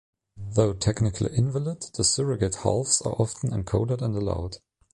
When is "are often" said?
3.03-3.51